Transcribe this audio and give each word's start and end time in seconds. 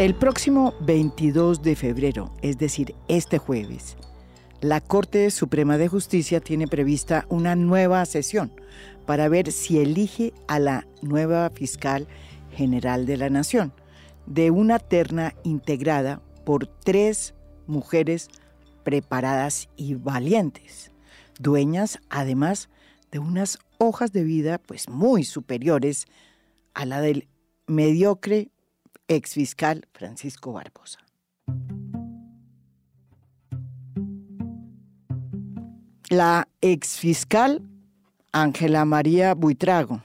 El 0.00 0.14
próximo 0.14 0.72
22 0.80 1.60
de 1.60 1.76
febrero, 1.76 2.32
es 2.40 2.56
decir, 2.56 2.94
este 3.08 3.36
jueves, 3.36 3.98
la 4.62 4.80
Corte 4.80 5.30
Suprema 5.30 5.76
de 5.76 5.88
Justicia 5.88 6.40
tiene 6.40 6.66
prevista 6.66 7.26
una 7.28 7.54
nueva 7.54 8.06
sesión 8.06 8.50
para 9.04 9.28
ver 9.28 9.52
si 9.52 9.78
elige 9.78 10.32
a 10.48 10.58
la 10.58 10.86
nueva 11.02 11.50
fiscal 11.50 12.08
general 12.50 13.04
de 13.04 13.18
la 13.18 13.28
Nación, 13.28 13.74
de 14.24 14.50
una 14.50 14.78
terna 14.78 15.34
integrada 15.44 16.22
por 16.46 16.66
tres 16.66 17.34
mujeres 17.66 18.30
preparadas 18.84 19.68
y 19.76 19.96
valientes, 19.96 20.92
dueñas 21.38 21.98
además 22.08 22.70
de 23.12 23.18
unas 23.18 23.58
hojas 23.76 24.12
de 24.12 24.24
vida 24.24 24.56
pues 24.56 24.88
muy 24.88 25.24
superiores 25.24 26.06
a 26.72 26.86
la 26.86 27.02
del 27.02 27.28
mediocre 27.66 28.50
exfiscal 29.10 29.88
Francisco 29.92 30.52
Barbosa. 30.52 31.00
La 36.08 36.48
exfiscal 36.60 37.62
Ángela 38.32 38.84
María 38.84 39.34
Buitrago, 39.34 40.02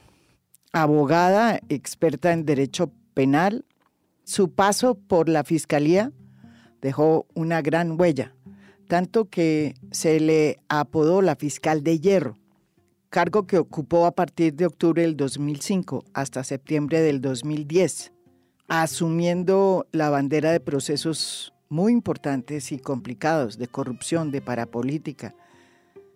abogada 0.74 1.60
experta 1.70 2.34
en 2.34 2.46
derecho 2.46 2.92
penal, 3.14 3.66
su 4.24 4.52
paso 4.52 4.96
por 4.96 5.30
la 5.30 5.44
fiscalía 5.44 6.12
dejó 6.82 7.28
una 7.36 7.62
gran 7.62 8.00
huella, 8.00 8.34
tanto 8.88 9.30
que 9.30 9.76
se 9.92 10.20
le 10.20 10.58
apodó 10.68 11.22
la 11.22 11.36
fiscal 11.36 11.84
de 11.84 12.00
hierro, 12.00 12.38
cargo 13.10 13.46
que 13.46 13.60
ocupó 13.60 14.08
a 14.08 14.16
partir 14.16 14.56
de 14.56 14.66
octubre 14.66 15.04
del 15.04 15.16
2005 15.16 16.06
hasta 16.14 16.44
septiembre 16.44 17.02
del 17.02 17.22
2010 17.22 18.15
asumiendo 18.68 19.88
la 19.92 20.10
bandera 20.10 20.52
de 20.52 20.60
procesos 20.60 21.54
muy 21.70 21.92
importantes 21.92 22.72
y 22.72 22.80
complicados 22.80 23.58
de 23.58 23.68
corrupción, 23.68 24.32
de 24.32 24.42
parapolítica. 24.42 25.36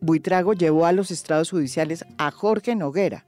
Buitrago 0.02 0.54
llevó 0.54 0.86
a 0.86 0.92
los 0.92 1.12
estados 1.12 1.50
judiciales 1.52 2.06
a 2.18 2.32
Jorge 2.32 2.76
Noguera, 2.76 3.26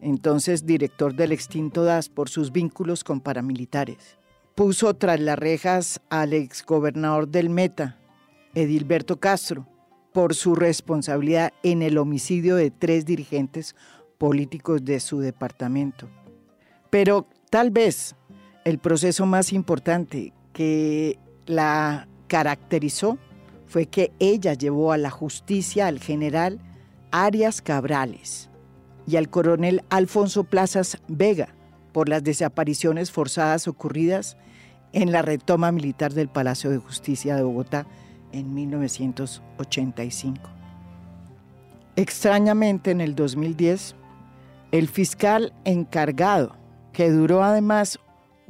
entonces 0.00 0.64
director 0.64 1.14
del 1.14 1.32
extinto 1.32 1.84
DAS, 1.84 2.08
por 2.08 2.28
sus 2.28 2.52
vínculos 2.52 3.04
con 3.04 3.20
paramilitares. 3.20 4.16
Puso 4.54 4.94
tras 4.94 5.20
las 5.20 5.38
rejas 5.38 6.00
al 6.08 6.32
exgobernador 6.32 7.28
del 7.28 7.50
Meta, 7.50 7.98
Edilberto 8.54 9.20
Castro, 9.20 9.66
por 10.12 10.34
su 10.34 10.54
responsabilidad 10.54 11.52
en 11.62 11.82
el 11.82 11.98
homicidio 11.98 12.56
de 12.56 12.70
tres 12.70 13.04
dirigentes 13.04 13.76
políticos 14.18 14.84
de 14.84 15.00
su 15.00 15.20
departamento. 15.20 16.08
Pero 16.90 17.28
tal 17.48 17.70
vez 17.70 18.16
el 18.64 18.78
proceso 18.78 19.26
más 19.26 19.52
importante 19.52 20.32
que 20.52 21.18
la 21.46 22.08
caracterizó 22.26 23.18
fue 23.66 23.86
que 23.86 24.12
ella 24.18 24.54
llevó 24.54 24.92
a 24.92 24.98
la 24.98 25.10
justicia 25.10 25.86
al 25.86 26.00
general 26.00 26.60
Arias 27.10 27.62
Cabrales 27.62 28.50
y 29.06 29.16
al 29.16 29.28
coronel 29.30 29.82
Alfonso 29.90 30.44
Plazas 30.44 30.98
Vega 31.08 31.54
por 31.92 32.08
las 32.08 32.22
desapariciones 32.22 33.10
forzadas 33.10 33.66
ocurridas 33.68 34.36
en 34.92 35.12
la 35.12 35.22
retoma 35.22 35.72
militar 35.72 36.12
del 36.12 36.28
Palacio 36.28 36.70
de 36.70 36.78
Justicia 36.78 37.36
de 37.36 37.42
Bogotá 37.42 37.86
en 38.32 38.54
1985. 38.54 40.40
Extrañamente, 41.96 42.92
en 42.92 43.00
el 43.00 43.14
2010, 43.14 43.94
el 44.72 44.88
fiscal 44.88 45.52
encargado, 45.64 46.56
que 46.92 47.10
duró 47.10 47.42
además 47.42 47.98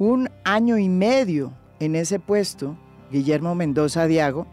un 0.01 0.31
año 0.45 0.79
y 0.79 0.89
medio 0.89 1.53
en 1.79 1.95
ese 1.95 2.19
puesto, 2.19 2.75
Guillermo 3.11 3.53
Mendoza 3.53 4.07
Diago 4.07 4.47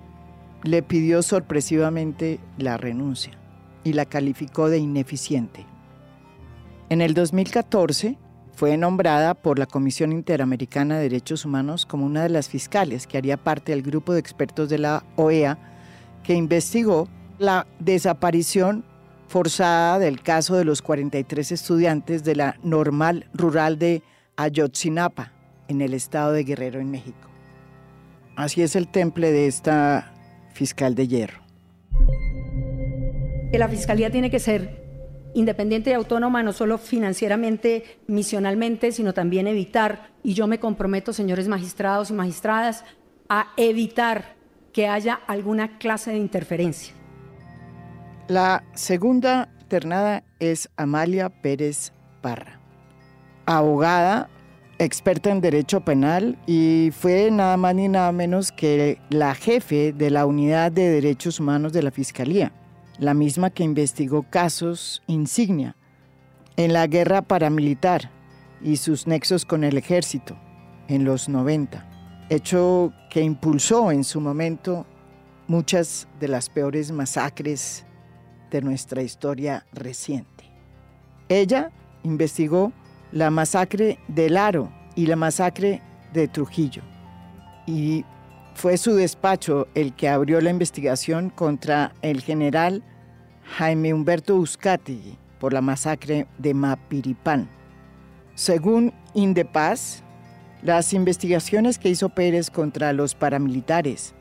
le 0.62 0.82
pidió 0.82 1.22
sorpresivamente 1.22 2.38
la 2.58 2.76
renuncia 2.76 3.32
y 3.82 3.94
la 3.94 4.04
calificó 4.04 4.68
de 4.68 4.76
ineficiente. 4.76 5.64
En 6.90 7.00
el 7.00 7.14
2014 7.14 8.18
fue 8.52 8.76
nombrada 8.76 9.32
por 9.32 9.58
la 9.58 9.64
Comisión 9.64 10.12
Interamericana 10.12 10.96
de 10.96 11.04
Derechos 11.04 11.46
Humanos 11.46 11.86
como 11.86 12.04
una 12.04 12.24
de 12.24 12.28
las 12.28 12.50
fiscales 12.50 13.06
que 13.06 13.16
haría 13.16 13.38
parte 13.38 13.72
del 13.72 13.80
grupo 13.80 14.12
de 14.12 14.20
expertos 14.20 14.68
de 14.68 14.76
la 14.76 15.02
OEA 15.16 15.56
que 16.24 16.34
investigó 16.34 17.08
la 17.38 17.66
desaparición 17.78 18.84
forzada 19.28 19.98
del 19.98 20.20
caso 20.20 20.56
de 20.56 20.66
los 20.66 20.82
43 20.82 21.52
estudiantes 21.52 22.22
de 22.22 22.36
la 22.36 22.56
normal 22.62 23.30
rural 23.32 23.78
de 23.78 24.02
Ayotzinapa, 24.36 25.37
en 25.68 25.80
el 25.80 25.94
estado 25.94 26.32
de 26.32 26.44
Guerrero, 26.44 26.80
en 26.80 26.90
México. 26.90 27.28
Así 28.36 28.62
es 28.62 28.76
el 28.76 28.88
temple 28.88 29.32
de 29.32 29.46
esta 29.46 30.12
fiscal 30.52 30.94
de 30.94 31.08
hierro. 31.08 31.40
Que 33.50 33.58
la 33.58 33.68
fiscalía 33.68 34.10
tiene 34.10 34.30
que 34.30 34.38
ser 34.38 34.84
independiente 35.34 35.90
y 35.90 35.92
autónoma, 35.92 36.42
no 36.42 36.52
solo 36.52 36.78
financieramente, 36.78 37.98
misionalmente, 38.06 38.92
sino 38.92 39.14
también 39.14 39.46
evitar, 39.46 40.10
y 40.22 40.34
yo 40.34 40.46
me 40.46 40.58
comprometo, 40.58 41.12
señores 41.12 41.48
magistrados 41.48 42.10
y 42.10 42.14
magistradas, 42.14 42.84
a 43.28 43.48
evitar 43.56 44.36
que 44.72 44.88
haya 44.88 45.14
alguna 45.26 45.78
clase 45.78 46.10
de 46.10 46.18
interferencia. 46.18 46.94
La 48.28 48.64
segunda 48.74 49.48
ternada 49.68 50.24
es 50.38 50.70
Amalia 50.76 51.28
Pérez 51.28 51.92
Parra, 52.20 52.60
abogada 53.46 54.28
experta 54.78 55.30
en 55.30 55.40
derecho 55.40 55.80
penal 55.80 56.38
y 56.46 56.90
fue 56.96 57.30
nada 57.30 57.56
más 57.56 57.74
ni 57.74 57.88
nada 57.88 58.12
menos 58.12 58.52
que 58.52 58.98
la 59.10 59.34
jefe 59.34 59.92
de 59.92 60.10
la 60.10 60.24
Unidad 60.24 60.70
de 60.70 60.88
Derechos 60.88 61.40
Humanos 61.40 61.72
de 61.72 61.82
la 61.82 61.90
Fiscalía, 61.90 62.52
la 62.98 63.14
misma 63.14 63.50
que 63.50 63.64
investigó 63.64 64.22
casos 64.22 65.02
insignia 65.06 65.76
en 66.56 66.72
la 66.72 66.86
guerra 66.86 67.22
paramilitar 67.22 68.10
y 68.62 68.76
sus 68.76 69.06
nexos 69.06 69.44
con 69.44 69.64
el 69.64 69.76
ejército 69.76 70.36
en 70.88 71.04
los 71.04 71.28
90, 71.28 72.26
hecho 72.30 72.92
que 73.10 73.20
impulsó 73.20 73.90
en 73.90 74.04
su 74.04 74.20
momento 74.20 74.86
muchas 75.48 76.08
de 76.20 76.28
las 76.28 76.48
peores 76.48 76.92
masacres 76.92 77.84
de 78.50 78.62
nuestra 78.62 79.02
historia 79.02 79.66
reciente. 79.72 80.44
Ella 81.28 81.70
investigó 82.04 82.72
la 83.12 83.30
masacre 83.30 83.98
de 84.08 84.30
Laro 84.30 84.72
y 84.94 85.06
la 85.06 85.16
masacre 85.16 85.82
de 86.12 86.28
Trujillo. 86.28 86.82
Y 87.66 88.04
fue 88.54 88.76
su 88.76 88.94
despacho 88.94 89.68
el 89.74 89.94
que 89.94 90.08
abrió 90.08 90.40
la 90.40 90.50
investigación 90.50 91.30
contra 91.30 91.92
el 92.02 92.20
general 92.20 92.82
Jaime 93.56 93.94
Humberto 93.94 94.36
Uzcategui 94.36 95.16
por 95.38 95.52
la 95.52 95.60
masacre 95.60 96.26
de 96.38 96.54
Mapiripán. 96.54 97.48
Según 98.34 98.92
Indepaz, 99.14 100.02
las 100.62 100.92
investigaciones 100.92 101.78
que 101.78 101.88
hizo 101.88 102.08
Pérez 102.08 102.50
contra 102.50 102.92
los 102.92 103.14
paramilitares, 103.14 104.14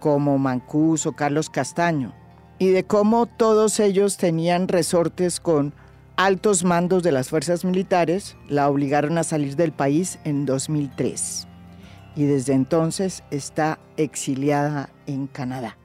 como 0.00 0.38
Mancuso, 0.38 1.12
Carlos 1.12 1.48
Castaño, 1.48 2.12
y 2.58 2.68
de 2.70 2.84
cómo 2.84 3.26
todos 3.26 3.80
ellos 3.80 4.16
tenían 4.16 4.68
resortes 4.68 5.40
con 5.40 5.74
altos 6.16 6.62
mandos 6.62 7.02
de 7.02 7.12
las 7.12 7.28
fuerzas 7.28 7.64
militares 7.64 8.36
la 8.48 8.68
obligaron 8.68 9.18
a 9.18 9.24
salir 9.24 9.56
del 9.56 9.72
país 9.72 10.18
en 10.24 10.46
2003 10.46 11.48
y 12.16 12.24
desde 12.24 12.52
entonces 12.52 13.24
está 13.30 13.80
exiliada 13.96 14.90
en 15.06 15.26
Canadá. 15.26 15.76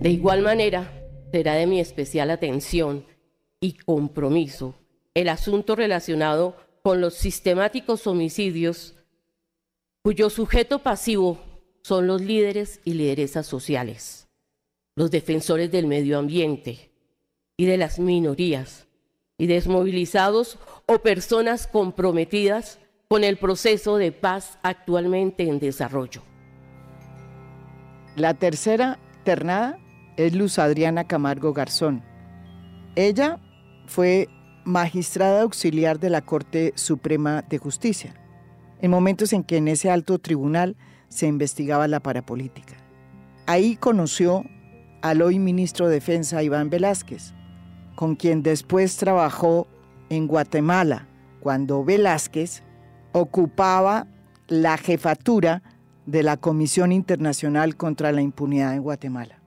De 0.00 0.10
igual 0.10 0.42
manera, 0.42 0.92
será 1.32 1.54
de 1.54 1.66
mi 1.66 1.80
especial 1.80 2.30
atención 2.30 3.04
y 3.60 3.74
compromiso 3.74 4.74
el 5.14 5.28
asunto 5.28 5.76
relacionado 5.76 6.56
con 6.82 7.00
los 7.00 7.14
sistemáticos 7.14 8.06
homicidios 8.06 8.94
cuyo 10.02 10.30
sujeto 10.30 10.80
pasivo 10.80 11.38
son 11.82 12.06
los 12.06 12.20
líderes 12.20 12.80
y 12.84 12.94
lideresas 12.94 13.46
sociales, 13.46 14.28
los 14.96 15.10
defensores 15.10 15.70
del 15.70 15.86
medio 15.86 16.18
ambiente, 16.18 16.91
de 17.66 17.76
las 17.76 17.98
minorías 17.98 18.86
y 19.38 19.46
desmovilizados 19.46 20.58
o 20.86 20.98
personas 20.98 21.66
comprometidas 21.66 22.78
con 23.08 23.24
el 23.24 23.36
proceso 23.36 23.96
de 23.96 24.12
paz 24.12 24.58
actualmente 24.62 25.48
en 25.48 25.58
desarrollo. 25.58 26.22
La 28.16 28.34
tercera 28.34 28.98
ternada 29.24 29.78
es 30.16 30.34
Luz 30.34 30.58
Adriana 30.58 31.06
Camargo 31.06 31.52
Garzón. 31.52 32.02
Ella 32.94 33.40
fue 33.86 34.28
magistrada 34.64 35.42
auxiliar 35.42 35.98
de 35.98 36.10
la 36.10 36.20
Corte 36.22 36.72
Suprema 36.76 37.42
de 37.42 37.58
Justicia, 37.58 38.14
en 38.80 38.90
momentos 38.90 39.32
en 39.32 39.44
que 39.44 39.56
en 39.56 39.68
ese 39.68 39.90
alto 39.90 40.18
tribunal 40.18 40.76
se 41.08 41.26
investigaba 41.26 41.88
la 41.88 42.00
parapolítica. 42.00 42.74
Ahí 43.46 43.76
conoció 43.76 44.44
al 45.02 45.20
hoy 45.20 45.38
ministro 45.38 45.88
de 45.88 45.94
Defensa 45.94 46.42
Iván 46.42 46.70
Velázquez, 46.70 47.34
con 48.02 48.16
quien 48.16 48.42
después 48.42 48.96
trabajó 48.96 49.68
en 50.08 50.26
Guatemala, 50.26 51.06
cuando 51.38 51.84
Velázquez 51.84 52.64
ocupaba 53.12 54.08
la 54.48 54.76
jefatura 54.76 55.62
de 56.04 56.24
la 56.24 56.36
Comisión 56.36 56.90
Internacional 56.90 57.76
contra 57.76 58.10
la 58.10 58.20
Impunidad 58.20 58.74
en 58.74 58.82
Guatemala. 58.82 59.38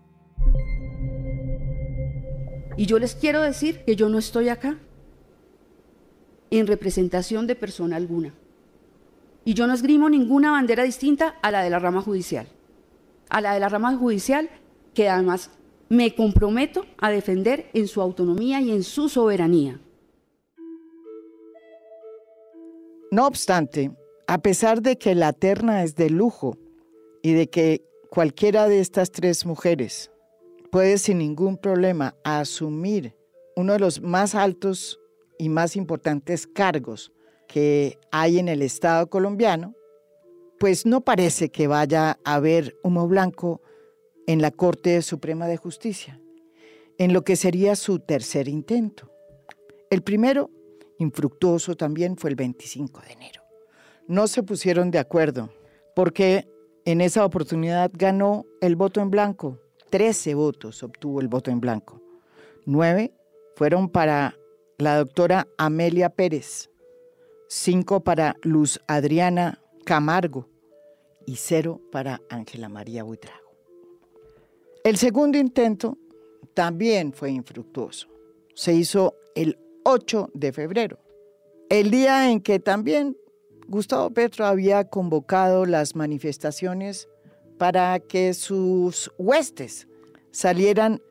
Y 2.78 2.86
yo 2.86 2.98
les 2.98 3.16
quiero 3.16 3.42
decir 3.42 3.84
que 3.84 3.98
yo 3.98 4.08
no 4.08 4.20
estoy 4.20 4.48
acá 4.48 4.78
en 6.50 6.66
representación 6.66 7.48
de 7.48 7.56
persona 7.56 7.98
alguna. 7.98 8.34
Y 9.44 9.54
yo 9.54 9.68
no 9.68 9.74
esgrimo 9.74 10.10
ninguna 10.10 10.52
bandera 10.52 10.84
distinta 10.84 11.36
a 11.42 11.52
la 11.52 11.62
de 11.62 11.70
la 11.70 11.80
rama 11.80 12.02
judicial. 12.02 12.48
A 13.28 13.42
la 13.42 13.54
de 13.54 13.60
la 13.60 13.68
rama 13.68 13.98
judicial 13.98 14.50
que 14.94 15.10
además 15.10 15.52
me 15.90 16.16
comprometo 16.16 16.86
a 16.98 17.10
defender 17.10 17.70
en 17.74 17.88
su 17.88 18.02
autonomía 18.02 18.62
y 18.62 18.72
en 18.72 18.84
su 18.84 19.10
soberanía. 19.10 19.80
No 23.12 23.28
obstante, 23.28 23.92
a 24.28 24.40
pesar 24.40 24.82
de 24.82 24.98
que 24.98 25.16
la 25.16 25.32
terna 25.32 25.84
es 25.84 25.96
de 25.96 26.10
lujo 26.10 26.58
y 27.22 27.34
de 27.34 27.50
que 27.50 27.86
cualquiera 28.10 28.68
de 28.68 28.80
estas 28.80 29.12
tres 29.12 29.46
mujeres 29.46 30.12
puede 30.72 30.98
sin 30.98 31.20
ningún 31.20 31.58
problema 31.58 32.16
asumir 32.24 33.16
uno 33.56 33.74
de 33.74 33.80
los 33.80 34.02
más 34.02 34.36
altos 34.36 35.00
y 35.38 35.50
más 35.50 35.76
importantes 35.76 36.48
cargos 36.48 37.12
que 37.48 37.98
hay 38.12 38.40
en 38.40 38.50
el 38.50 38.62
Estado 38.62 39.08
colombiano, 39.08 39.76
pues 40.60 40.86
no 40.86 41.02
parece 41.02 41.50
que 41.50 41.68
vaya 41.68 42.20
a 42.24 42.36
haber 42.36 42.76
humo 42.84 43.08
blanco 43.08 43.62
en 44.28 44.42
la 44.42 44.52
Corte 44.52 45.02
Suprema 45.02 45.48
de 45.48 45.58
Justicia, 45.58 46.20
en 46.98 47.14
lo 47.14 47.24
que 47.24 47.36
sería 47.36 47.76
su 47.76 48.00
tercer 48.00 48.48
intento. 48.48 49.12
El 49.90 50.02
primero, 50.02 50.50
infructuoso 51.00 51.76
también, 51.76 52.18
fue 52.18 52.30
el 52.30 52.36
25 52.36 53.02
de 53.02 53.14
enero. 53.14 53.44
No 54.08 54.28
se 54.28 54.44
pusieron 54.44 54.92
de 54.92 55.00
acuerdo 55.00 55.50
porque 55.96 56.48
en 56.86 57.02
esa 57.02 57.26
oportunidad 57.26 57.92
ganó 57.94 58.46
el 58.62 58.76
voto 58.76 59.02
en 59.02 59.10
blanco. 59.10 59.60
Trece 59.90 60.36
votos 60.36 60.84
obtuvo 60.84 61.22
el 61.22 61.28
voto 61.28 61.52
en 61.52 61.60
blanco. 61.60 62.02
Nueve 62.66 63.14
fueron 63.56 63.90
para 63.90 64.36
la 64.78 64.98
doctora 64.98 65.48
Amelia 65.58 66.10
Pérez, 66.10 66.70
cinco 67.48 68.04
para 68.04 68.36
Luz 68.42 68.80
Adriana 68.88 69.62
Camargo 69.86 70.50
y 71.26 71.38
cero 71.38 71.82
para 71.92 72.22
Ángela 72.30 72.70
María 72.70 73.04
Buitrago. 73.04 73.45
El 74.86 74.98
segundo 74.98 75.40
intento 75.40 75.98
también 76.54 77.12
fue 77.12 77.32
infructuoso. 77.32 78.08
Se 78.54 78.72
hizo 78.72 79.16
el 79.34 79.58
8 79.84 80.30
de 80.36 80.54
febrero, 80.54 81.00
el 81.70 81.90
día 81.90 82.30
en 82.30 82.40
que 82.40 82.60
también 82.60 83.18
Gustavo 83.68 84.12
Petro 84.12 84.46
había 84.46 84.88
convocado 84.88 85.66
las 85.66 85.96
manifestaciones 85.96 87.10
para 87.58 88.00
que 88.00 88.36
sus 88.36 89.12
huestes 89.18 89.88
salieran 90.30 91.02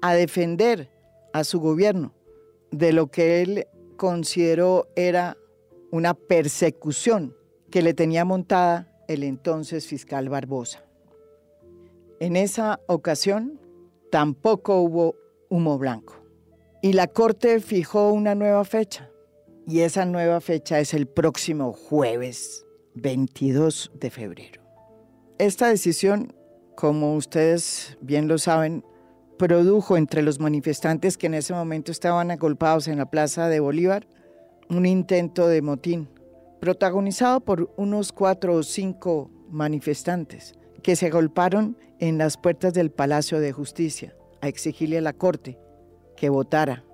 a 0.00 0.14
defender 0.14 0.90
a 1.34 1.44
su 1.44 1.60
gobierno 1.60 2.14
de 2.70 2.94
lo 2.94 3.08
que 3.08 3.42
él 3.42 3.66
consideró 3.98 4.88
era 4.96 5.36
una 5.90 6.14
persecución 6.14 7.36
que 7.70 7.82
le 7.82 7.92
tenía 7.92 8.24
montada 8.24 8.90
el 9.06 9.22
entonces 9.22 9.86
fiscal 9.86 10.30
Barbosa. 10.30 10.87
En 12.20 12.34
esa 12.34 12.80
ocasión 12.88 13.60
tampoco 14.10 14.80
hubo 14.80 15.14
humo 15.50 15.78
blanco. 15.78 16.16
Y 16.82 16.94
la 16.94 17.06
Corte 17.06 17.60
fijó 17.60 18.10
una 18.10 18.34
nueva 18.34 18.64
fecha. 18.64 19.08
Y 19.68 19.80
esa 19.80 20.04
nueva 20.04 20.40
fecha 20.40 20.80
es 20.80 20.94
el 20.94 21.06
próximo 21.06 21.72
jueves 21.72 22.66
22 22.94 23.92
de 23.94 24.10
febrero. 24.10 24.62
Esta 25.38 25.68
decisión, 25.68 26.32
como 26.74 27.14
ustedes 27.14 27.96
bien 28.00 28.26
lo 28.26 28.38
saben, 28.38 28.84
produjo 29.38 29.96
entre 29.96 30.22
los 30.22 30.40
manifestantes 30.40 31.16
que 31.16 31.28
en 31.28 31.34
ese 31.34 31.54
momento 31.54 31.92
estaban 31.92 32.32
agolpados 32.32 32.88
en 32.88 32.98
la 32.98 33.08
Plaza 33.08 33.48
de 33.48 33.60
Bolívar 33.60 34.08
un 34.68 34.86
intento 34.86 35.46
de 35.46 35.62
motín, 35.62 36.08
protagonizado 36.60 37.40
por 37.40 37.72
unos 37.76 38.10
cuatro 38.10 38.54
o 38.56 38.62
cinco 38.64 39.30
manifestantes 39.50 40.58
que 40.82 40.96
se 40.96 41.06
agolparon 41.06 41.76
en 41.98 42.18
las 42.18 42.36
puertas 42.36 42.74
del 42.74 42.90
Palacio 42.90 43.40
de 43.40 43.52
Justicia 43.52 44.14
a 44.40 44.48
exigirle 44.48 44.98
a 44.98 45.02
la 45.02 45.12
Corte 45.12 45.58
que 46.16 46.28
votara 46.28 46.84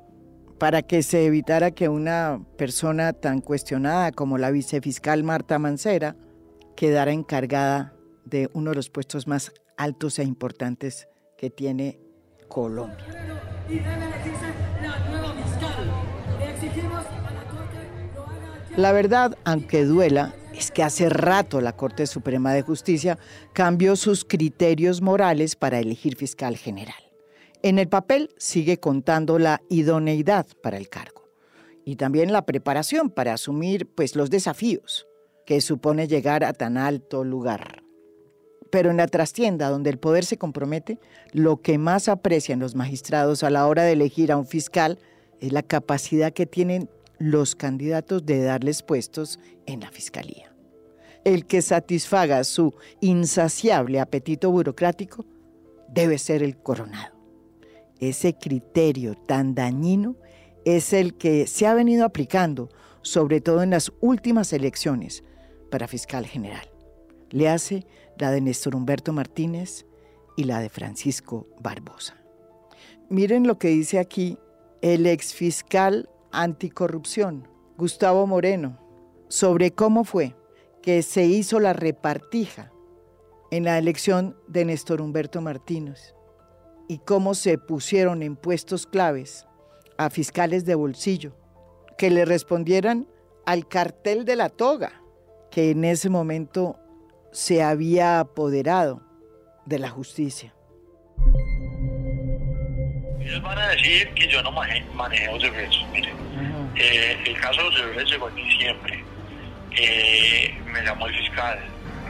para 0.59 0.83
que 0.83 1.03
se 1.03 1.27
evitara 1.27 1.73
que 1.73 1.89
una 1.89 2.41
persona 2.57 3.13
tan 3.13 3.41
cuestionada 3.41 4.13
como 4.13 4.39
la 4.39 4.51
vicefiscal 4.51 5.25
Marta 5.25 5.59
Mancera 5.59 6.17
quedara 6.77 7.13
encargada 7.13 7.95
de 8.25 8.49
uno 8.55 8.71
de 8.71 8.77
los 8.77 8.91
puestos 8.91 9.27
más 9.27 9.53
altos 9.77 10.19
e 10.19 10.25
importantes 10.25 11.09
que 11.37 11.51
tiene 11.51 12.01
Colombia. 12.49 13.05
Verdad, 18.93 19.39
aunque 19.45 19.85
duela, 19.85 20.35
es 20.53 20.71
que 20.71 20.83
hace 20.83 21.09
rato 21.09 21.61
la 21.61 21.77
Corte 21.77 22.07
Suprema 22.07 22.53
de 22.53 22.63
Justicia 22.63 23.19
cambió 23.53 23.95
sus 23.95 24.25
criterios 24.25 25.01
morales 25.01 25.55
para 25.55 25.79
elegir 25.79 26.17
fiscal 26.17 26.57
general. 26.57 26.97
En 27.63 27.79
el 27.79 27.89
papel 27.89 28.31
sigue 28.37 28.79
contando 28.79 29.39
la 29.39 29.63
idoneidad 29.69 30.47
para 30.63 30.77
el 30.77 30.89
cargo 30.89 31.29
y 31.85 31.97
también 31.97 32.33
la 32.33 32.47
preparación 32.47 33.11
para 33.11 33.35
asumir 33.35 33.87
pues, 33.95 34.17
los 34.17 34.29
desafíos 34.29 35.07
que 35.47 35.61
supone 35.61 36.09
llegar 36.09 36.43
a 36.43 36.53
tan 36.53 36.77
alto 36.77 37.23
lugar. 37.23 37.85
Pero 38.71 38.91
en 38.91 38.97
la 38.97 39.07
trastienda, 39.07 39.71
donde 39.71 39.91
el 39.91 39.99
poder 39.99 40.25
se 40.25 40.37
compromete, 40.37 40.99
lo 41.33 41.63
que 41.63 41.79
más 41.79 42.09
aprecian 42.09 42.59
los 42.59 42.75
magistrados 42.75 43.45
a 43.45 43.51
la 43.51 43.69
hora 43.69 43.85
de 43.85 43.93
elegir 43.93 44.33
a 44.33 44.37
un 44.37 44.47
fiscal 44.47 44.99
es 45.41 45.53
la 45.53 45.63
capacidad 45.63 46.33
que 46.33 46.47
tienen 46.47 46.89
los 47.19 47.55
candidatos 47.55 48.25
de 48.27 48.43
darles 48.43 48.83
puestos 48.83 49.39
en 49.67 49.81
la 49.81 49.91
fiscalía. 49.91 50.55
El 51.25 51.47
que 51.47 51.63
satisfaga 51.63 52.45
su 52.45 52.75
insaciable 53.01 54.01
apetito 54.01 54.51
burocrático 54.51 55.25
debe 55.89 56.19
ser 56.19 56.43
el 56.43 56.57
coronado. 56.59 57.15
Ese 57.99 58.35
criterio 58.35 59.15
tan 59.15 59.55
dañino 59.55 60.17
es 60.65 60.93
el 60.93 61.15
que 61.15 61.47
se 61.47 61.67
ha 61.67 61.75
venido 61.75 62.05
aplicando, 62.05 62.69
sobre 63.03 63.41
todo 63.41 63.63
en 63.63 63.71
las 63.71 63.93
últimas 64.01 64.53
elecciones 64.53 65.23
para 65.71 65.89
fiscal 65.89 66.27
general. 66.27 66.69
Le 67.31 67.49
hace 67.49 67.87
la 68.19 68.31
de 68.31 68.41
Néstor 68.41 68.77
Humberto 68.77 69.13
Martínez 69.13 69.87
y 70.37 70.45
la 70.45 70.61
de 70.61 70.69
Francisco 70.69 71.49
Barbosa. 71.61 72.17
Miren 73.09 73.47
lo 73.47 73.59
que 73.59 73.69
dice 73.69 73.99
aquí 73.99 74.39
el 74.83 75.07
exfiscal 75.07 76.09
anticorrupción, 76.43 77.49
Gustavo 77.77 78.27
Moreno, 78.27 78.79
sobre 79.29 79.73
cómo 79.73 80.05
fue 80.05 80.37
que 80.83 81.03
se 81.03 81.25
hizo 81.25 81.61
la 81.61 81.73
repartija 81.73 82.73
en 83.51 83.65
la 83.65 83.79
elección 83.79 84.37
de 84.49 84.65
Néstor 84.65 85.01
Humberto 85.01 85.41
Martínez 85.41 86.15
y 86.89 86.99
cómo 86.99 87.35
se 87.35 87.59
pusieron 87.59 88.23
en 88.23 88.37
puestos 88.37 88.87
claves 88.87 89.47
a 89.97 90.11
fiscales 90.11 90.65
de 90.65 90.75
bolsillo 90.75 91.37
que 91.97 92.11
le 92.11 92.25
respondieran 92.25 93.09
al 93.47 93.69
cartel 93.69 94.25
de 94.25 94.37
la 94.37 94.49
toga 94.49 95.01
que 95.51 95.71
en 95.71 95.85
ese 95.85 96.11
momento 96.11 96.79
se 97.33 97.63
había 97.63 98.21
apoderado 98.21 99.03
de 99.67 99.79
la 99.79 99.89
justicia. 99.89 100.55
Ellos 103.21 103.43
van 103.43 103.59
a 103.59 103.69
decir 103.69 104.13
que 104.15 104.29
yo 104.29 104.43
no 104.43 104.53
secretos. 105.41 105.87
Miren, 105.93 106.14
eh, 106.77 107.23
el 107.27 107.41
caso 107.41 107.63
de 107.71 107.95
los 107.95 108.11
llegó 108.11 108.29
en 108.29 108.35
diciembre. 108.37 109.05
Eh, 109.77 110.55
me 110.73 110.83
llamó 110.83 111.07
el 111.07 111.15
fiscal. 111.15 111.59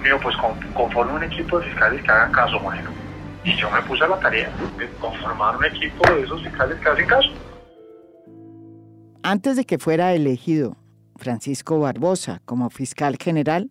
Digo, 0.02 0.18
pues 0.20 0.36
conforme 0.74 1.12
un 1.14 1.24
equipo 1.24 1.58
de 1.58 1.66
fiscales 1.66 2.02
que 2.02 2.10
hagan 2.10 2.32
caso, 2.32 2.58
bueno. 2.60 2.90
Y 3.44 3.56
yo 3.56 3.70
me 3.70 3.80
puse 3.82 4.04
a 4.04 4.08
la 4.08 4.18
tarea 4.20 4.50
de 4.78 4.88
conformar 5.00 5.56
un 5.56 5.64
equipo 5.64 6.10
de 6.10 6.22
esos 6.22 6.42
fiscales 6.42 6.78
que 6.80 6.88
hacen 6.88 7.06
caso. 7.06 7.30
Antes 9.22 9.56
de 9.56 9.64
que 9.64 9.78
fuera 9.78 10.12
elegido 10.12 10.76
Francisco 11.16 11.78
Barbosa 11.78 12.42
como 12.44 12.70
fiscal 12.70 13.16
general, 13.18 13.70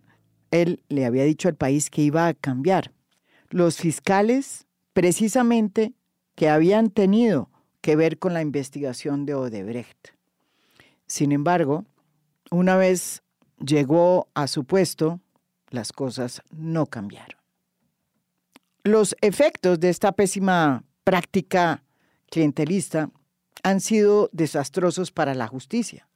él 0.50 0.82
le 0.88 1.06
había 1.06 1.24
dicho 1.24 1.48
al 1.48 1.56
país 1.56 1.90
que 1.90 2.02
iba 2.02 2.26
a 2.26 2.34
cambiar. 2.34 2.92
Los 3.50 3.76
fiscales, 3.76 4.66
precisamente, 4.92 5.92
que 6.34 6.48
habían 6.48 6.90
tenido 6.90 7.50
que 7.80 7.96
ver 7.96 8.18
con 8.18 8.34
la 8.34 8.40
investigación 8.40 9.26
de 9.26 9.34
Odebrecht. 9.34 10.13
Sin 11.06 11.32
embargo, 11.32 11.84
una 12.50 12.76
vez 12.76 13.22
llegó 13.64 14.28
a 14.34 14.46
su 14.46 14.64
puesto, 14.64 15.20
las 15.70 15.92
cosas 15.92 16.42
no 16.50 16.86
cambiaron. 16.86 17.40
Los 18.82 19.16
efectos 19.20 19.80
de 19.80 19.88
esta 19.88 20.12
pésima 20.12 20.84
práctica 21.04 21.82
clientelista 22.30 23.10
han 23.62 23.80
sido 23.80 24.28
desastrosos 24.32 25.10
para 25.10 25.34
la 25.34 25.46
justicia, 25.46 26.08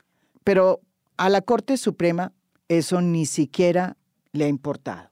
pero 0.45 0.81
a 1.17 1.29
la 1.29 1.41
Corte 1.41 1.77
Suprema 1.77 2.33
eso 2.69 3.01
ni 3.01 3.27
siquiera 3.27 3.97
le 4.33 4.45
ha 4.45 4.49
importado. 4.49 5.11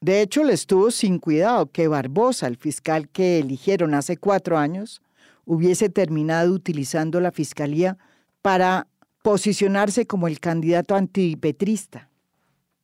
De 0.00 0.20
hecho, 0.20 0.42
le 0.42 0.52
estuvo 0.52 0.90
sin 0.90 1.20
cuidado 1.20 1.70
que 1.70 1.86
Barbosa, 1.86 2.48
el 2.48 2.56
fiscal 2.56 3.08
que 3.08 3.38
eligieron 3.38 3.94
hace 3.94 4.16
cuatro 4.16 4.58
años, 4.58 5.00
hubiese 5.44 5.88
terminado 5.88 6.52
utilizando 6.52 7.20
la 7.20 7.30
fiscalía 7.30 7.98
para 8.42 8.88
posicionarse 9.22 10.06
como 10.06 10.26
el 10.26 10.40
candidato 10.40 10.94
antipetrista, 10.94 12.10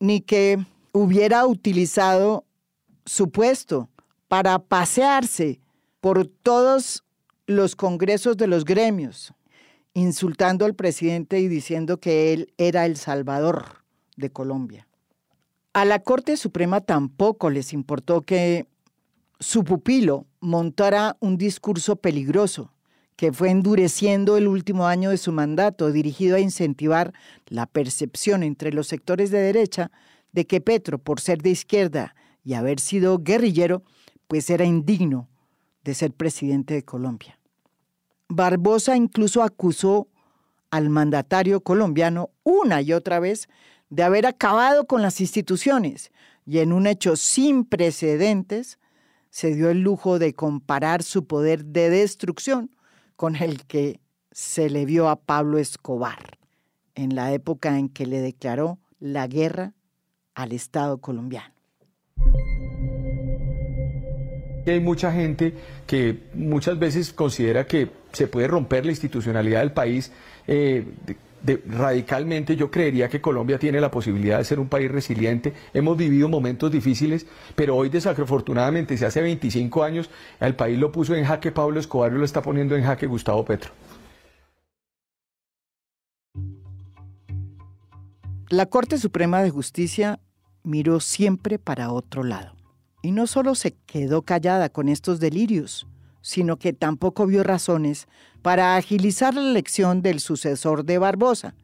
ni 0.00 0.21
que 0.21 0.64
hubiera 0.92 1.47
utilizado 1.47 2.45
su 3.04 3.30
puesto 3.30 3.88
para 4.28 4.59
pasearse 4.61 5.61
por 6.00 6.26
todos 6.26 7.04
los 7.47 7.75
congresos 7.75 8.37
de 8.37 8.47
los 8.47 8.64
gremios, 8.64 9.35
insultando 9.95 10.64
al 10.64 10.75
presidente 10.75 11.40
y 11.40 11.49
diciendo 11.49 11.99
que 11.99 12.33
él 12.33 12.52
era 12.57 12.87
el 12.87 12.97
salvador 12.97 13.83
de 14.16 14.30
Colombia. 14.30 14.87
A 15.73 15.85
la 15.85 16.00
Corte 16.02 16.37
Suprema 16.37 16.80
tampoco 16.80 17.50
les 17.50 17.73
importó 17.73 18.23
que 18.23 18.66
su 19.40 19.64
pupilo 19.64 20.26
montara 20.40 21.16
un 21.21 21.37
discurso 21.37 21.97
peligroso 21.97 22.73
que 23.18 23.32
fue 23.32 23.50
endureciendo 23.50 24.37
el 24.37 24.46
último 24.46 24.87
año 24.87 25.10
de 25.10 25.18
su 25.18 25.32
mandato, 25.32 25.90
dirigido 25.90 26.37
a 26.37 26.40
incentivar 26.40 27.12
la 27.48 27.66
percepción 27.66 28.44
entre 28.44 28.72
los 28.72 28.87
sectores 28.87 29.32
de 29.32 29.40
derecha 29.40 29.90
de 30.30 30.46
que 30.46 30.60
Petro, 30.60 30.98
por 30.98 31.20
ser 31.20 31.42
de 31.42 31.50
izquierda 31.50 32.14
y 32.44 32.54
haber 32.54 32.78
sido 32.78 33.18
guerrillero, 33.18 33.82
pues 34.28 34.48
era 34.50 34.64
indigno 34.64 35.28
de 35.82 35.94
ser 35.94 36.12
presidente 36.12 36.75
de 36.75 36.84
Colombia. 36.84 37.40
Barbosa 38.28 38.96
incluso 38.96 39.42
acusó 39.42 40.06
al 40.70 40.88
mandatario 40.88 41.60
colombiano 41.60 42.30
una 42.44 42.82
y 42.82 42.92
otra 42.92 43.18
vez 43.18 43.48
de 43.90 44.04
haber 44.04 44.26
acabado 44.26 44.87
con 44.87 45.02
las 45.02 45.20
instituciones 45.20 46.12
y 46.46 46.60
en 46.60 46.72
un 46.72 46.87
hecho 46.87 47.16
sin 47.16 47.64
precedentes 47.64 48.78
se 49.30 49.56
dio 49.56 49.70
el 49.70 49.80
lujo 49.80 50.20
de 50.20 50.34
comparar 50.34 51.02
su 51.02 51.26
poder 51.26 51.64
de 51.64 51.90
destrucción 51.90 52.70
con 53.18 53.34
el 53.34 53.66
que 53.66 53.98
se 54.30 54.70
le 54.70 54.87
vio 54.87 55.08
a 55.08 55.16
Pablo 55.16 55.58
Escobar 55.58 56.38
en 56.94 57.16
la 57.16 57.32
época 57.32 57.76
en 57.76 57.88
que 57.88 58.06
le 58.06 58.20
declaró 58.20 58.78
la 59.00 59.26
guerra 59.26 59.72
al 60.37 60.52
Estado 60.52 60.98
colombiano. 60.98 61.52
Hay 64.64 64.78
mucha 64.78 65.10
gente 65.10 65.52
que 65.84 66.28
muchas 66.32 66.78
veces 66.78 67.12
considera 67.12 67.66
que 67.66 67.90
se 68.12 68.28
puede 68.28 68.46
romper 68.46 68.87
la 68.87 68.92
institucionalidad 68.92 69.60
del 69.60 69.72
país. 69.72 70.12
Eh, 70.46 70.87
radicalmente 71.66 72.57
yo 72.57 72.71
creería 72.71 73.09
que 73.09 73.21
Colombia 73.21 73.59
tiene 73.59 73.80
la 73.80 73.90
posibilidad 73.90 74.38
de 74.38 74.45
ser 74.45 74.61
un 74.61 74.68
país 74.68 74.90
resiliente. 74.90 75.52
Hemos 75.73 75.97
vivido 75.97 76.28
momentos 76.28 76.71
difíciles, 76.71 77.26
pero 77.54 77.76
hoy 77.76 77.88
desafortunadamente, 77.88 78.97
si 78.97 79.04
hace 79.04 79.23
25 79.23 79.83
años 79.85 80.11
el 80.40 80.54
país 80.54 80.78
lo 80.78 80.92
puso 80.92 81.14
en 81.14 81.25
jaque 81.25 81.52
Pablo 81.52 81.80
Escobar 81.80 82.12
y 82.12 82.16
lo 82.16 82.25
está 82.25 82.42
poniendo 82.42 82.76
en 82.76 82.85
jaque 82.85 83.07
Gustavo 83.07 83.45
Petro. 83.45 83.71
La 88.50 88.64
Corte 88.64 88.97
Suprema 88.97 89.42
de 89.42 89.50
Justicia 89.50 90.21
miró 90.62 91.00
siempre 91.00 91.59
para 91.59 91.92
otro 91.92 92.25
lado. 92.25 92.57
Y 93.02 93.12
no 93.12 93.26
solo 93.26 93.54
se 93.54 93.75
quedó 93.87 94.23
callada 94.23 94.71
con 94.71 94.88
estos 94.88 95.21
delirios, 95.21 95.87
sino 96.28 96.58
que 96.58 96.75
tampoco 96.75 97.26
vio 97.26 97.42
razones 97.42 98.06
para 98.42 98.76
agilizar 98.76 99.32
la 99.32 99.40
elección 99.40 100.02
del 100.02 100.20
sucesor 100.20 100.85
de 100.85 100.99
Barbosa, 100.99 101.54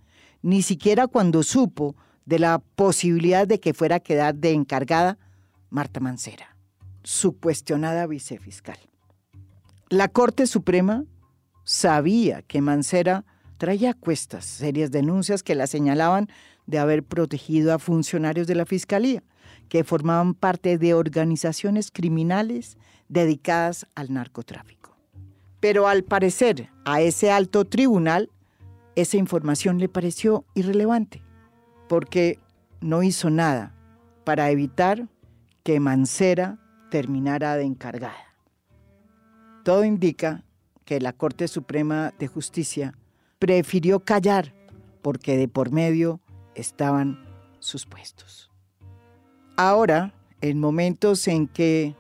ni 0.40 0.62
siquiera 0.62 1.06
cuando 1.06 1.42
supo 1.42 1.96
de 2.24 2.38
la 2.38 2.60
posibilidad 2.74 3.46
de 3.46 3.60
que 3.60 3.74
fuera 3.74 3.96
a 3.96 4.00
quedar 4.00 4.36
de 4.36 4.52
encargada 4.52 5.18
Marta 5.68 6.00
Mancera, 6.00 6.56
su 7.02 7.38
cuestionada 7.38 8.06
vicefiscal. 8.06 8.78
La 9.90 10.08
Corte 10.08 10.46
Suprema 10.46 11.04
sabía 11.64 12.40
que 12.40 12.62
Mancera 12.62 13.26
traía 13.58 13.90
a 13.90 13.94
cuestas 13.94 14.46
serias 14.46 14.90
denuncias 14.90 15.42
que 15.42 15.54
la 15.54 15.66
señalaban 15.66 16.30
de 16.64 16.78
haber 16.78 17.04
protegido 17.04 17.74
a 17.74 17.78
funcionarios 17.78 18.46
de 18.46 18.54
la 18.54 18.64
Fiscalía, 18.64 19.22
que 19.68 19.84
formaban 19.84 20.32
parte 20.32 20.78
de 20.78 20.94
organizaciones 20.94 21.90
criminales 21.90 22.78
dedicadas 23.08 23.86
al 23.94 24.12
narcotráfico. 24.12 24.96
Pero 25.60 25.88
al 25.88 26.04
parecer 26.04 26.70
a 26.84 27.00
ese 27.00 27.30
alto 27.30 27.64
tribunal, 27.64 28.30
esa 28.96 29.16
información 29.16 29.78
le 29.78 29.88
pareció 29.88 30.44
irrelevante, 30.54 31.22
porque 31.88 32.38
no 32.80 33.02
hizo 33.02 33.30
nada 33.30 33.74
para 34.24 34.50
evitar 34.50 35.08
que 35.62 35.80
Mancera 35.80 36.58
terminara 36.90 37.56
de 37.56 37.64
encargada. 37.64 38.36
Todo 39.64 39.84
indica 39.84 40.44
que 40.84 41.00
la 41.00 41.12
Corte 41.12 41.48
Suprema 41.48 42.12
de 42.18 42.26
Justicia 42.26 42.94
prefirió 43.38 44.00
callar 44.00 44.54
porque 45.04 45.36
de 45.36 45.48
por 45.48 45.70
medio 45.70 46.20
estaban 46.54 47.26
sus 47.58 47.84
puestos. 47.84 48.50
Ahora, 49.56 50.14
en 50.40 50.58
momentos 50.60 51.28
en 51.28 51.46
que 51.46 51.94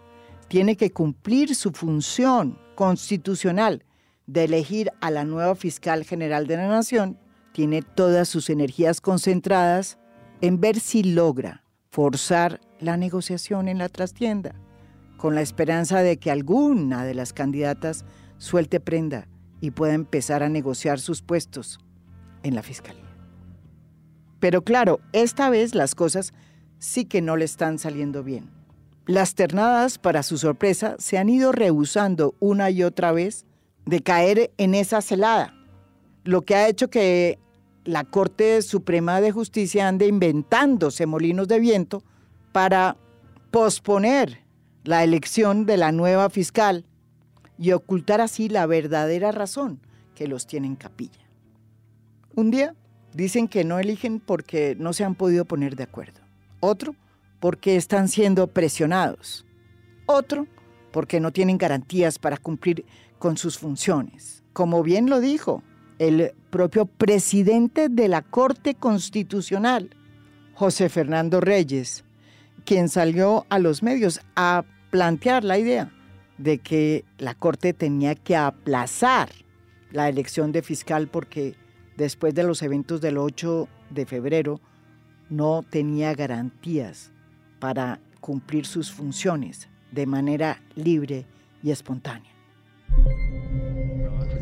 tiene 0.54 0.76
que 0.76 0.92
cumplir 0.92 1.56
su 1.56 1.72
función 1.72 2.60
constitucional 2.76 3.82
de 4.28 4.44
elegir 4.44 4.92
a 5.00 5.10
la 5.10 5.24
nueva 5.24 5.56
fiscal 5.56 6.04
general 6.04 6.46
de 6.46 6.56
la 6.56 6.68
nación, 6.68 7.18
tiene 7.52 7.82
todas 7.82 8.28
sus 8.28 8.48
energías 8.48 9.00
concentradas 9.00 9.98
en 10.42 10.60
ver 10.60 10.78
si 10.78 11.02
logra 11.02 11.64
forzar 11.90 12.60
la 12.78 12.96
negociación 12.96 13.66
en 13.66 13.78
la 13.78 13.88
trastienda, 13.88 14.54
con 15.16 15.34
la 15.34 15.40
esperanza 15.40 16.02
de 16.02 16.18
que 16.18 16.30
alguna 16.30 17.04
de 17.04 17.14
las 17.14 17.32
candidatas 17.32 18.04
suelte 18.38 18.78
prenda 18.78 19.26
y 19.60 19.72
pueda 19.72 19.94
empezar 19.94 20.44
a 20.44 20.48
negociar 20.48 21.00
sus 21.00 21.20
puestos 21.20 21.80
en 22.44 22.54
la 22.54 22.62
fiscalía. 22.62 23.16
Pero 24.38 24.62
claro, 24.62 25.00
esta 25.12 25.50
vez 25.50 25.74
las 25.74 25.96
cosas 25.96 26.32
sí 26.78 27.06
que 27.06 27.22
no 27.22 27.36
le 27.36 27.44
están 27.44 27.80
saliendo 27.80 28.22
bien. 28.22 28.63
Las 29.06 29.34
ternadas, 29.34 29.98
para 29.98 30.22
su 30.22 30.38
sorpresa, 30.38 30.96
se 30.98 31.18
han 31.18 31.28
ido 31.28 31.52
rehusando 31.52 32.34
una 32.40 32.70
y 32.70 32.82
otra 32.82 33.12
vez 33.12 33.44
de 33.84 34.00
caer 34.00 34.52
en 34.56 34.74
esa 34.74 35.02
celada, 35.02 35.54
lo 36.24 36.42
que 36.42 36.54
ha 36.54 36.68
hecho 36.68 36.88
que 36.88 37.38
la 37.84 38.04
Corte 38.04 38.62
Suprema 38.62 39.20
de 39.20 39.30
Justicia 39.30 39.88
ande 39.88 40.06
inventándose 40.06 41.04
molinos 41.04 41.48
de 41.48 41.60
viento 41.60 42.02
para 42.52 42.96
posponer 43.50 44.40
la 44.84 45.04
elección 45.04 45.66
de 45.66 45.76
la 45.76 45.92
nueva 45.92 46.30
fiscal 46.30 46.86
y 47.58 47.72
ocultar 47.72 48.22
así 48.22 48.48
la 48.48 48.64
verdadera 48.64 49.32
razón 49.32 49.80
que 50.14 50.28
los 50.28 50.46
tiene 50.46 50.66
en 50.66 50.76
capilla. 50.76 51.28
Un 52.34 52.50
día 52.50 52.74
dicen 53.12 53.48
que 53.48 53.64
no 53.64 53.78
eligen 53.78 54.18
porque 54.18 54.76
no 54.78 54.94
se 54.94 55.04
han 55.04 55.14
podido 55.14 55.44
poner 55.44 55.76
de 55.76 55.84
acuerdo. 55.84 56.20
Otro, 56.60 56.96
porque 57.44 57.76
están 57.76 58.08
siendo 58.08 58.46
presionados. 58.46 59.44
Otro, 60.06 60.46
porque 60.92 61.20
no 61.20 61.30
tienen 61.30 61.58
garantías 61.58 62.18
para 62.18 62.38
cumplir 62.38 62.86
con 63.18 63.36
sus 63.36 63.58
funciones. 63.58 64.42
Como 64.54 64.82
bien 64.82 65.10
lo 65.10 65.20
dijo 65.20 65.62
el 65.98 66.32
propio 66.48 66.86
presidente 66.86 67.90
de 67.90 68.08
la 68.08 68.22
Corte 68.22 68.74
Constitucional, 68.74 69.90
José 70.54 70.88
Fernando 70.88 71.42
Reyes, 71.42 72.06
quien 72.64 72.88
salió 72.88 73.44
a 73.50 73.58
los 73.58 73.82
medios 73.82 74.22
a 74.36 74.64
plantear 74.88 75.44
la 75.44 75.58
idea 75.58 75.92
de 76.38 76.60
que 76.60 77.04
la 77.18 77.34
Corte 77.34 77.74
tenía 77.74 78.14
que 78.14 78.36
aplazar 78.36 79.28
la 79.90 80.08
elección 80.08 80.50
de 80.50 80.62
fiscal 80.62 81.08
porque 81.08 81.56
después 81.98 82.34
de 82.34 82.44
los 82.44 82.62
eventos 82.62 83.02
del 83.02 83.18
8 83.18 83.68
de 83.90 84.06
febrero, 84.06 84.62
no 85.28 85.62
tenía 85.62 86.14
garantías 86.14 87.12
para 87.64 87.98
cumplir 88.20 88.66
sus 88.66 88.92
funciones 88.92 89.68
de 89.90 90.04
manera 90.04 90.60
libre 90.74 91.24
y 91.62 91.70
espontánea. 91.70 92.30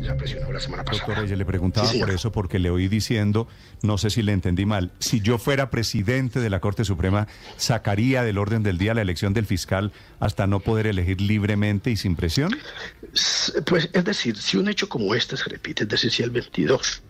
Ya 0.01 0.17
presionó 0.17 0.51
la 0.51 0.59
semana 0.59 0.83
pasada. 0.83 1.07
Doctor 1.07 1.23
Reyes, 1.23 1.37
le 1.37 1.45
preguntaba 1.45 1.89
por 1.97 2.09
eso 2.09 2.33
porque 2.33 2.59
le 2.59 2.69
oí 2.69 2.89
diciendo, 2.89 3.47
no 3.81 3.97
sé 3.97 4.09
si 4.09 4.23
le 4.23 4.33
entendí 4.33 4.65
mal, 4.65 4.91
si 4.99 5.21
yo 5.21 5.37
fuera 5.37 5.69
presidente 5.69 6.41
de 6.41 6.49
la 6.49 6.59
Corte 6.59 6.83
Suprema, 6.83 7.29
sacaría 7.55 8.23
del 8.23 8.37
orden 8.37 8.61
del 8.61 8.77
día 8.77 8.93
la 8.93 9.01
elección 9.03 9.33
del 9.33 9.45
fiscal 9.45 9.93
hasta 10.19 10.45
no 10.45 10.59
poder 10.59 10.85
elegir 10.85 11.21
libremente 11.21 11.91
y 11.91 11.95
sin 11.95 12.17
presión. 12.17 12.53
Pues 13.65 13.89
es 13.93 14.03
decir, 14.03 14.35
si 14.35 14.57
un 14.57 14.67
hecho 14.67 14.89
como 14.89 15.15
este 15.15 15.37
se 15.37 15.45
repite, 15.45 15.83
es 15.83 15.89
decir, 15.89 16.11
si 16.11 16.23
el 16.23 16.31
22 16.31 17.01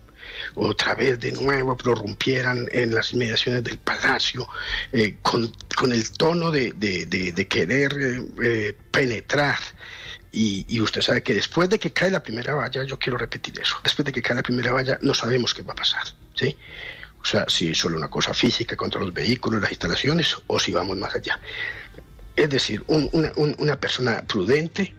otra 0.54 0.94
vez 0.94 1.18
de 1.20 1.32
nuevo 1.32 1.76
prorrumpieran 1.76 2.68
en 2.72 2.94
las 2.94 3.12
inmediaciones 3.12 3.64
del 3.64 3.78
palacio 3.78 4.48
eh, 4.92 5.16
con, 5.22 5.52
el 5.92 6.10
tono 6.12 6.50
de, 6.50 7.46
querer 7.48 7.92
eh, 7.92 8.26
eh, 8.42 8.76
penetrar. 8.90 9.58
Y, 10.32 10.80
usted 10.80 11.00
sabe 11.00 11.22
que 11.22 11.34
después 11.34 11.68
de 11.68 11.78
que 11.78 11.92
cae 11.92 12.10
la 12.10 12.22
primera 12.22 12.54
valla, 12.54 12.82
yo 12.82 12.98
quiero 12.98 13.16
repetir 13.16 13.58
eso, 13.60 13.76
después 13.84 14.04
de 14.04 14.12
que 14.12 14.20
cae 14.20 14.34
la 14.34 14.42
primera 14.42 14.72
valla 14.72 14.98
no 15.00 15.14
sabemos 15.14 15.54
qué 15.54 15.62
va 15.62 15.72
a 15.72 15.76
pasar. 15.76 16.02
¿sí? 16.34 16.56
O 17.22 17.24
sea, 17.24 17.44
si 17.48 17.70
es 17.70 17.78
solo 17.78 17.96
una 17.96 18.10
cosa 18.10 18.34
física 18.34 18.76
contra 18.76 19.00
los 19.00 19.14
vehículos, 19.14 19.62
las 19.62 19.70
instalaciones, 19.70 20.36
o 20.48 20.58
si 20.58 20.72
vamos 20.72 20.96
más 20.96 21.14
allá. 21.14 21.38
Es 22.34 22.50
decir, 22.50 22.84
una 22.88 23.78
persona 23.78 24.24
prudente 24.26 24.92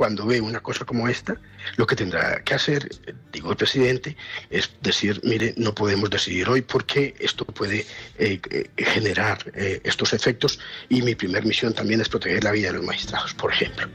cuando 0.00 0.24
ve 0.24 0.40
una 0.40 0.60
cosa 0.60 0.86
como 0.86 1.08
esta, 1.08 1.38
lo 1.76 1.86
que 1.86 1.94
tendrá 1.94 2.42
que 2.42 2.54
hacer, 2.54 2.88
digo 3.34 3.50
el 3.50 3.56
presidente, 3.58 4.16
es 4.48 4.70
decir, 4.80 5.20
mire, 5.24 5.52
no 5.58 5.74
podemos 5.74 6.08
decidir 6.08 6.48
hoy 6.48 6.62
porque 6.62 7.14
esto 7.20 7.44
puede 7.44 7.84
eh, 8.18 8.40
eh, 8.48 8.70
generar 8.78 9.36
eh, 9.52 9.78
estos 9.84 10.14
efectos 10.14 10.58
y 10.88 11.02
mi 11.02 11.14
primer 11.14 11.44
misión 11.44 11.74
también 11.74 12.00
es 12.00 12.08
proteger 12.08 12.42
la 12.44 12.52
vida 12.52 12.68
de 12.68 12.78
los 12.78 12.86
magistrados, 12.86 13.34
por 13.34 13.52
ejemplo. 13.52 13.88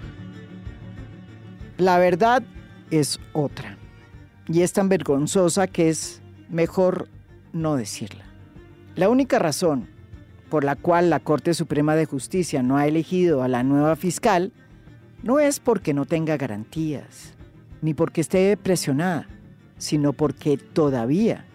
La 1.79 1.97
verdad 1.97 2.43
es 2.91 3.19
otra 3.33 3.75
y 4.47 4.61
es 4.61 4.73
tan 4.73 4.89
vergonzosa 4.89 5.65
que 5.65 5.89
es 5.89 6.21
mejor 6.49 7.09
no 7.51 7.77
decirla. 7.77 8.25
La 8.93 9.09
única 9.09 9.39
razón 9.39 9.89
por 10.51 10.65
la 10.65 10.75
cual 10.75 11.09
la 11.09 11.19
Corte 11.19 11.55
Suprema 11.55 11.95
de 11.95 12.05
Justicia 12.05 12.61
no 12.61 12.77
ha 12.77 12.85
elegido 12.85 13.41
a 13.41 13.47
la 13.47 13.63
nueva 13.63 13.95
fiscal 13.95 14.53
no 15.25 15.39
es 15.39 15.59
porque 15.59 15.95
no 15.95 16.05
tenga 16.05 16.37
garantías, 16.37 17.33
ni 17.81 17.95
porque 17.95 18.21
esté 18.21 18.55
presionada, 18.57 19.27
sino 19.79 20.13
porque 20.13 20.57
todavía 20.57 21.45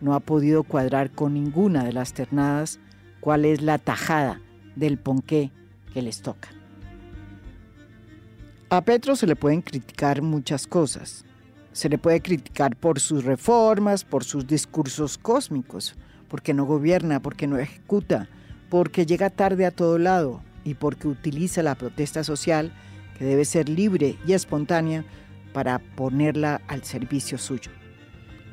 no 0.00 0.14
ha 0.14 0.20
podido 0.20 0.64
cuadrar 0.64 1.12
con 1.12 1.34
ninguna 1.34 1.84
de 1.84 1.92
las 1.92 2.12
ternadas 2.12 2.80
cuál 3.20 3.44
es 3.44 3.62
la 3.62 3.78
tajada 3.78 4.40
del 4.74 4.98
ponqué 4.98 5.52
que 5.94 6.02
les 6.02 6.22
toca. 6.22 6.48
A 8.68 8.80
Petro 8.80 9.14
se 9.14 9.28
le 9.28 9.36
pueden 9.36 9.62
criticar 9.62 10.22
muchas 10.22 10.66
cosas. 10.66 11.24
Se 11.70 11.88
le 11.88 11.98
puede 11.98 12.20
criticar 12.20 12.74
por 12.74 12.98
sus 12.98 13.24
reformas, 13.24 14.02
por 14.02 14.24
sus 14.24 14.48
discursos 14.48 15.18
cósmicos, 15.18 15.94
porque 16.26 16.52
no 16.52 16.64
gobierna, 16.64 17.22
porque 17.22 17.46
no 17.46 17.58
ejecuta, 17.58 18.28
porque 18.68 19.06
llega 19.06 19.30
tarde 19.30 19.66
a 19.66 19.70
todo 19.70 19.98
lado 19.98 20.42
y 20.64 20.74
porque 20.74 21.06
utiliza 21.06 21.62
la 21.62 21.76
protesta 21.76 22.24
social 22.24 22.72
que 23.20 23.26
debe 23.26 23.44
ser 23.44 23.68
libre 23.68 24.16
y 24.26 24.32
espontánea 24.32 25.04
para 25.52 25.78
ponerla 25.78 26.62
al 26.68 26.84
servicio 26.84 27.36
suyo. 27.36 27.70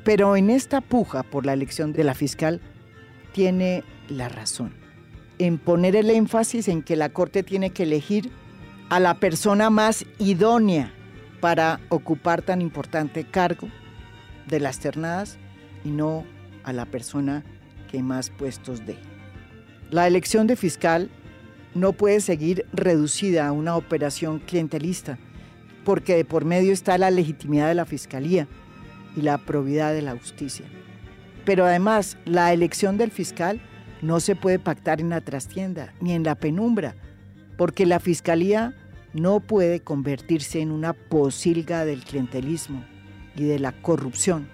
Pero 0.04 0.36
en 0.36 0.50
esta 0.50 0.82
puja 0.82 1.22
por 1.22 1.46
la 1.46 1.54
elección 1.54 1.94
de 1.94 2.04
la 2.04 2.12
fiscal 2.12 2.60
tiene 3.32 3.82
la 4.10 4.28
razón, 4.28 4.74
en 5.38 5.56
poner 5.56 5.96
el 5.96 6.10
énfasis 6.10 6.68
en 6.68 6.82
que 6.82 6.96
la 6.96 7.08
Corte 7.08 7.42
tiene 7.42 7.70
que 7.70 7.84
elegir 7.84 8.30
a 8.90 9.00
la 9.00 9.14
persona 9.14 9.70
más 9.70 10.04
idónea 10.18 10.92
para 11.40 11.80
ocupar 11.88 12.42
tan 12.42 12.60
importante 12.60 13.24
cargo 13.24 13.68
de 14.48 14.60
las 14.60 14.80
ternadas 14.80 15.38
y 15.82 15.88
no 15.88 16.26
a 16.64 16.74
la 16.74 16.84
persona 16.84 17.42
que 17.90 18.02
más 18.02 18.28
puestos 18.28 18.84
dé. 18.84 18.98
La 19.90 20.06
elección 20.06 20.46
de 20.46 20.56
fiscal 20.56 21.08
no 21.74 21.92
puede 21.92 22.20
seguir 22.20 22.66
reducida 22.72 23.46
a 23.46 23.52
una 23.52 23.76
operación 23.76 24.38
clientelista, 24.38 25.18
porque 25.84 26.16
de 26.16 26.24
por 26.24 26.44
medio 26.44 26.72
está 26.72 26.98
la 26.98 27.10
legitimidad 27.10 27.68
de 27.68 27.74
la 27.74 27.86
Fiscalía 27.86 28.46
y 29.16 29.22
la 29.22 29.38
probidad 29.38 29.92
de 29.92 30.02
la 30.02 30.16
justicia. 30.16 30.66
Pero 31.44 31.64
además, 31.64 32.18
la 32.24 32.52
elección 32.52 32.98
del 32.98 33.10
fiscal 33.10 33.60
no 34.02 34.20
se 34.20 34.36
puede 34.36 34.58
pactar 34.58 35.00
en 35.00 35.08
la 35.08 35.20
trastienda 35.20 35.92
ni 36.00 36.12
en 36.12 36.22
la 36.22 36.34
penumbra, 36.34 36.94
porque 37.56 37.86
la 37.86 38.00
Fiscalía 38.00 38.74
no 39.14 39.40
puede 39.40 39.80
convertirse 39.80 40.60
en 40.60 40.70
una 40.70 40.92
posilga 40.92 41.84
del 41.84 42.04
clientelismo 42.04 42.84
y 43.34 43.44
de 43.44 43.58
la 43.58 43.72
corrupción, 43.72 44.48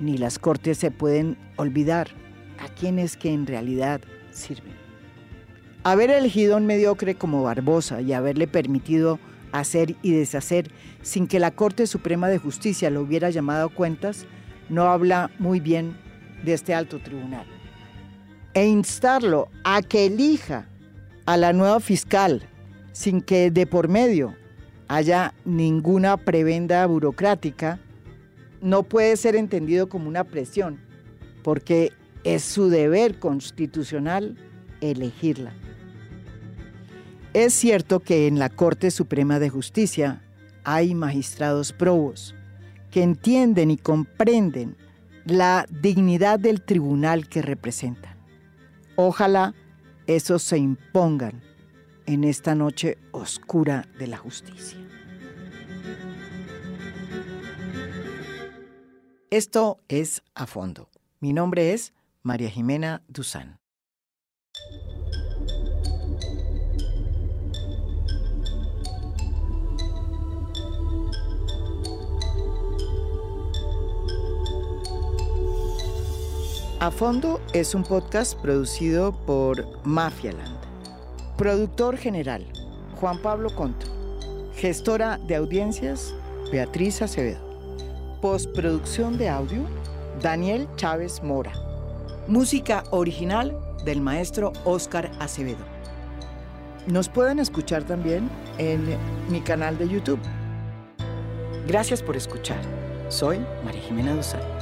ni 0.00 0.18
las 0.18 0.38
cortes 0.38 0.78
se 0.78 0.90
pueden 0.90 1.36
olvidar 1.56 2.08
a 2.58 2.68
quienes 2.68 3.16
que 3.16 3.32
en 3.32 3.46
realidad 3.46 4.00
sirven. 4.30 4.79
Haber 5.82 6.10
elegido 6.10 6.58
un 6.58 6.66
mediocre 6.66 7.14
como 7.14 7.42
Barbosa 7.42 8.02
y 8.02 8.12
haberle 8.12 8.46
permitido 8.46 9.18
hacer 9.50 9.96
y 10.02 10.12
deshacer 10.12 10.70
sin 11.00 11.26
que 11.26 11.40
la 11.40 11.52
Corte 11.52 11.86
Suprema 11.86 12.28
de 12.28 12.36
Justicia 12.36 12.90
lo 12.90 13.00
hubiera 13.00 13.30
llamado 13.30 13.66
a 13.66 13.74
cuentas, 13.74 14.26
no 14.68 14.84
habla 14.84 15.30
muy 15.38 15.58
bien 15.58 15.96
de 16.44 16.52
este 16.52 16.74
alto 16.74 16.98
tribunal. 16.98 17.46
E 18.52 18.66
instarlo 18.66 19.48
a 19.64 19.80
que 19.80 20.06
elija 20.06 20.66
a 21.24 21.38
la 21.38 21.54
nueva 21.54 21.80
fiscal 21.80 22.42
sin 22.92 23.22
que 23.22 23.50
de 23.50 23.66
por 23.66 23.88
medio 23.88 24.34
haya 24.86 25.32
ninguna 25.46 26.18
prebenda 26.18 26.84
burocrática, 26.86 27.78
no 28.60 28.82
puede 28.82 29.16
ser 29.16 29.34
entendido 29.34 29.88
como 29.88 30.08
una 30.08 30.24
presión, 30.24 30.78
porque 31.42 31.92
es 32.24 32.42
su 32.42 32.68
deber 32.68 33.18
constitucional 33.18 34.36
elegirla. 34.82 35.54
Es 37.32 37.54
cierto 37.54 38.00
que 38.00 38.26
en 38.26 38.40
la 38.40 38.48
Corte 38.48 38.90
Suprema 38.90 39.38
de 39.38 39.50
Justicia 39.50 40.20
hay 40.64 40.96
magistrados 40.96 41.72
probos 41.72 42.34
que 42.90 43.04
entienden 43.04 43.70
y 43.70 43.76
comprenden 43.76 44.76
la 45.24 45.64
dignidad 45.70 46.40
del 46.40 46.60
tribunal 46.60 47.28
que 47.28 47.40
representan. 47.40 48.16
Ojalá 48.96 49.54
esos 50.08 50.42
se 50.42 50.58
impongan 50.58 51.40
en 52.06 52.24
esta 52.24 52.56
noche 52.56 52.98
oscura 53.12 53.86
de 53.96 54.08
la 54.08 54.16
justicia. 54.16 54.80
Esto 59.30 59.78
es 59.86 60.24
A 60.34 60.48
Fondo. 60.48 60.90
Mi 61.20 61.32
nombre 61.32 61.72
es 61.72 61.92
María 62.24 62.50
Jimena 62.50 63.02
Duzán. 63.06 63.59
A 76.80 76.90
Fondo 76.90 77.42
es 77.52 77.74
un 77.74 77.82
podcast 77.82 78.40
producido 78.40 79.12
por 79.26 79.66
Mafialand. 79.84 80.56
Productor 81.36 81.98
general, 81.98 82.46
Juan 82.98 83.20
Pablo 83.20 83.54
Conto. 83.54 83.84
Gestora 84.54 85.18
de 85.18 85.36
audiencias, 85.36 86.14
Beatriz 86.50 87.02
Acevedo. 87.02 87.38
Postproducción 88.22 89.18
de 89.18 89.28
audio, 89.28 89.60
Daniel 90.22 90.66
Chávez 90.76 91.22
Mora. 91.22 91.52
Música 92.26 92.82
original 92.92 93.54
del 93.84 94.00
maestro 94.00 94.54
Oscar 94.64 95.10
Acevedo. 95.20 95.66
Nos 96.86 97.10
pueden 97.10 97.40
escuchar 97.40 97.84
también 97.84 98.30
en 98.56 98.96
mi 99.28 99.42
canal 99.42 99.76
de 99.76 99.86
YouTube. 99.86 100.20
Gracias 101.66 102.02
por 102.02 102.16
escuchar. 102.16 102.60
Soy 103.10 103.38
María 103.66 103.82
Jimena 103.82 104.14
Duzán. 104.14 104.59